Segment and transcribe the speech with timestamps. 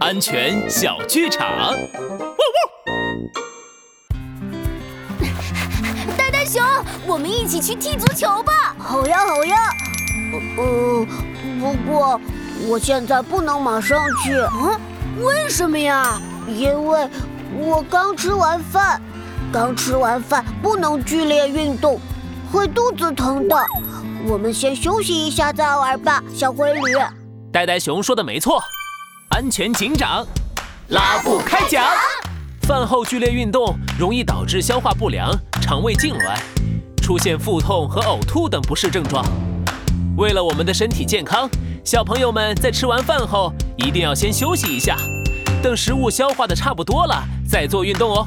[0.00, 1.74] 安全小剧场。
[6.16, 6.62] 呆呆 熊，
[7.06, 8.74] 我们一起去踢足球吧！
[8.78, 9.56] 好呀，好呀。
[10.58, 11.06] 呃，
[11.60, 12.18] 不过
[12.66, 14.32] 我现在不能马上去。
[14.32, 14.80] 嗯，
[15.22, 16.18] 为什么呀？
[16.48, 17.08] 因为
[17.58, 19.00] 我刚吃完饭，
[19.52, 22.00] 刚吃完饭不能剧烈运动，
[22.50, 23.56] 会肚子疼的。
[24.26, 26.80] 我们先休息一下再玩吧，小灰驴。
[27.52, 28.62] 呆呆熊说的没错，
[29.32, 30.26] 安全警长
[30.88, 31.82] 拉布开讲。
[32.68, 35.32] 饭后剧烈运动容易导致消化不良、
[35.62, 36.38] 肠胃痉挛，
[37.00, 39.24] 出现腹痛和呕吐等不适症状。
[40.18, 41.48] 为了我们的身体健康，
[41.82, 44.98] 小朋友们在吃完饭后一定要先休息一下，
[45.62, 48.26] 等食物消化的差不多了再做运动哦。